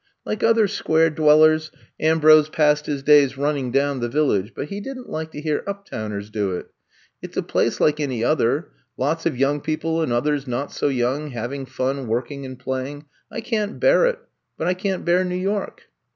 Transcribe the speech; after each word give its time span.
Like 0.25 0.41
other 0.41 0.67
Square 0.67 1.11
dwellers, 1.11 1.69
Ambrose 1.99 2.49
passed 2.49 2.87
his 2.87 3.03
days 3.03 3.37
running 3.37 3.71
down 3.71 3.99
the 3.99 4.09
Village, 4.09 4.51
but 4.55 4.69
he 4.69 4.81
did 4.81 4.97
n 4.97 5.03
't 5.03 5.09
like 5.11 5.29
to 5.29 5.41
hear 5.41 5.61
uptowners 5.67 6.31
do 6.31 6.53
it. 6.57 6.71
It 7.21 7.35
's 7.35 7.37
a 7.37 7.43
place 7.43 7.79
like 7.79 7.99
any 7.99 8.23
other— 8.23 8.69
^lots 8.99 9.27
of 9.27 9.37
young 9.37 9.61
people 9.61 10.01
and 10.01 10.11
others 10.11 10.47
not 10.47 10.71
so 10.71 10.87
young, 10.87 11.29
having 11.29 11.67
fun 11.67 12.07
working 12.07 12.47
and 12.47 12.57
playing. 12.57 13.05
I 13.29 13.41
can't 13.41 13.79
bear 13.79 14.07
it, 14.07 14.17
but 14.57 14.65
I 14.65 14.73
can 14.73 15.01
't 15.01 15.05
bear 15.05 15.23
New 15.23 15.35
York. 15.35 15.83